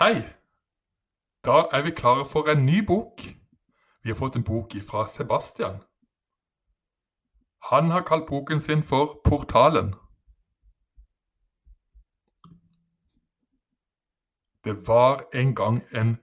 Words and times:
Hei! 0.00 0.24
Da 1.44 1.68
er 1.72 1.82
vi 1.82 1.90
klare 1.90 2.24
for 2.26 2.48
en 2.48 2.62
ny 2.62 2.86
bok. 2.86 3.20
Vi 4.02 4.08
har 4.08 4.16
fått 4.16 4.36
en 4.36 4.44
bok 4.44 4.72
fra 4.88 5.06
Sebastian. 5.06 5.82
Han 7.62 7.90
har 7.90 8.00
kalt 8.00 8.26
boken 8.26 8.60
sin 8.60 8.82
for 8.82 9.20
Portalen. 9.24 9.94
Det 14.64 14.88
var 14.88 15.20
en 15.34 15.54
gang 15.54 15.82
en 15.92 16.16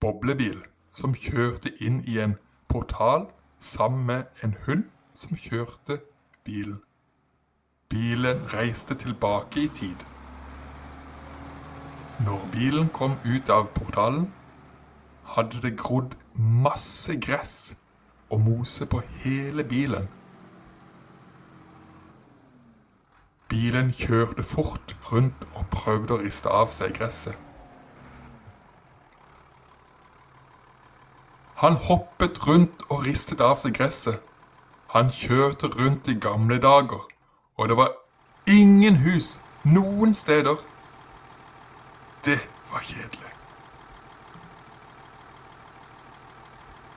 boblebil 0.00 0.62
som 0.92 1.14
kjørte 1.14 1.74
inn 1.82 2.04
i 2.06 2.18
en 2.18 2.38
portal 2.68 3.26
sammen 3.58 4.06
med 4.06 4.24
en 4.42 4.54
hund 4.66 4.84
som 5.14 5.34
kjørte 5.34 5.98
bilen. 6.44 6.82
Bilen 7.88 8.46
reiste 8.54 8.94
tilbake 8.94 9.64
i 9.64 9.68
tid. 9.68 10.13
Når 12.20 12.48
bilen 12.52 12.88
kom 12.94 13.16
ut 13.24 13.50
av 13.50 13.66
portalen, 13.74 14.28
hadde 15.34 15.60
det 15.62 15.78
grodd 15.78 16.14
masse 16.34 17.16
gress 17.20 17.74
og 18.30 18.40
mose 18.40 18.86
på 18.86 19.00
hele 19.24 19.64
bilen. 19.64 20.06
Bilen 23.48 23.90
kjørte 23.92 24.42
fort 24.42 24.94
rundt 25.12 25.42
og 25.54 25.66
prøvde 25.70 26.14
å 26.14 26.20
riste 26.22 26.50
av 26.50 26.70
seg 26.74 26.94
gresset. 26.94 27.34
Han 31.64 31.78
hoppet 31.88 32.38
rundt 32.48 32.82
og 32.90 33.06
ristet 33.06 33.40
av 33.40 33.58
seg 33.62 33.74
gresset. 33.78 34.22
Han 34.94 35.10
kjørte 35.10 35.70
rundt 35.74 36.08
i 36.08 36.14
gamle 36.20 36.58
dager, 36.62 37.02
og 37.56 37.68
det 37.68 37.76
var 37.78 37.92
ingen 38.46 38.96
hus 39.02 39.38
noen 39.64 40.14
steder. 40.14 40.58
Det 42.24 42.38
var 42.72 42.80
kjedelig. 42.80 43.32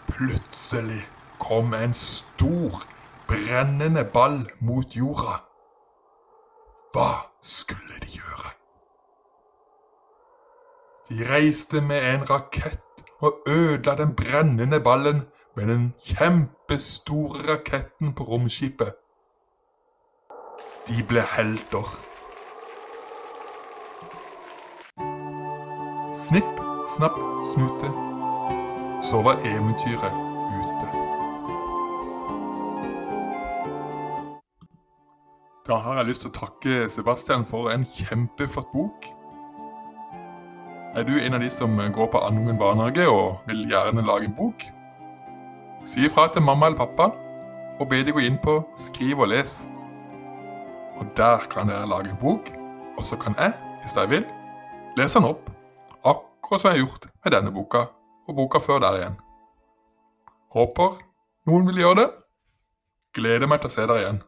Plutselig 0.08 1.08
kom 1.40 1.74
en 1.74 1.94
stor, 1.94 2.72
brennende 3.28 4.06
ball 4.14 4.52
mot 4.60 4.96
jorda. 4.96 5.36
Hva 6.94 7.10
skulle 7.42 8.00
de 8.02 8.08
gjøre? 8.08 8.54
De 11.10 11.24
reiste 11.34 11.82
med 11.82 12.04
en 12.14 12.30
rakett 12.30 13.04
og 13.20 13.44
ødela 13.48 13.98
den 13.98 14.16
brennende 14.16 14.80
ballen 14.80 15.22
med 15.56 15.68
den 15.68 15.94
kjempestore 16.00 17.44
raketten 17.52 18.16
på 18.16 18.24
romskipet. 18.24 18.96
De 20.88 21.04
ble 21.08 21.22
helter. 21.22 22.00
Snipp, 26.28 26.60
snapp, 26.88 27.16
snute. 27.46 27.88
Så 29.02 29.22
var 29.22 29.40
eventyret 29.48 30.12
ute. 30.52 30.88
Da 35.68 35.78
har 35.86 36.02
jeg 36.02 36.10
lyst 36.10 36.26
til 36.26 36.34
å 36.34 36.36
takke 36.36 36.90
Sebastian 36.92 37.48
for 37.48 37.72
en 37.72 37.88
kjempeflott 37.88 38.68
bok. 38.76 39.08
Er 41.00 41.08
du 41.08 41.16
en 41.16 41.40
av 41.40 41.46
de 41.46 41.54
som 41.54 41.80
går 41.96 42.12
på 42.12 42.20
Andungen 42.28 42.60
barnehage 42.60 43.08
og 43.08 43.48
vil 43.48 43.64
gjerne 43.72 44.04
lage 44.04 44.28
en 44.28 44.36
bok? 44.36 44.68
Si 45.80 46.04
ifra 46.10 46.28
til 46.28 46.44
mamma 46.44 46.68
eller 46.68 46.84
pappa, 46.84 47.14
og 47.80 47.88
be 47.88 48.04
de 48.04 48.12
gå 48.12 48.28
inn 48.28 48.42
på 48.44 48.60
Skriv 48.76 49.24
og 49.24 49.32
les. 49.32 49.62
Og 51.00 51.08
Der 51.16 51.48
kan 51.48 51.72
dere 51.72 51.88
lage 51.88 52.12
en 52.12 52.20
bok, 52.20 52.52
og 52.98 53.06
så 53.06 53.16
kan 53.16 53.40
jeg, 53.40 53.56
hvis 53.80 53.96
jeg 53.96 54.10
vil, 54.10 54.34
lese 55.00 55.22
den 55.22 55.32
opp. 55.32 55.54
Akkurat 56.48 56.62
som 56.62 56.70
jeg 56.72 56.78
har 56.78 56.86
gjort 56.86 57.06
med 57.26 57.34
denne 57.34 57.52
boka, 57.52 57.80
og 58.24 58.36
boka 58.38 58.60
før 58.64 58.78
der 58.80 58.96
igjen. 58.96 59.16
Håper 60.56 60.94
noen 61.50 61.66
vil 61.68 61.82
gjøre 61.82 61.98
det. 62.00 62.06
Gleder 63.20 63.50
meg 63.52 63.60
til 63.60 63.68
å 63.68 63.74
se 63.74 63.84
dere 63.84 63.98
igjen. 64.00 64.22